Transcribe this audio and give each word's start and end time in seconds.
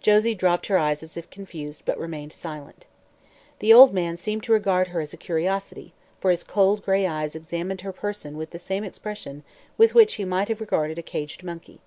Josie 0.00 0.36
dropped 0.36 0.66
her 0.68 0.78
eyes 0.78 1.02
as 1.02 1.16
if 1.16 1.30
confused 1.30 1.82
but 1.84 1.98
remained 1.98 2.32
silent. 2.32 2.86
The 3.58 3.72
old 3.72 3.92
man 3.92 4.16
seemed 4.16 4.44
to 4.44 4.52
regard 4.52 4.86
her 4.86 5.00
as 5.00 5.12
a 5.12 5.16
curiosity, 5.16 5.94
for 6.20 6.30
his 6.30 6.44
cold 6.44 6.84
gray 6.84 7.08
eyes 7.08 7.34
examined 7.34 7.80
her 7.80 7.92
person 7.92 8.36
with 8.36 8.50
the 8.50 8.60
same 8.60 8.84
expression 8.84 9.42
with 9.76 9.96
which 9.96 10.14
he 10.14 10.24
might 10.24 10.46
have 10.46 10.60
regarded 10.60 10.96
a 10.96 11.02
caged 11.02 11.42
monkey. 11.42 11.80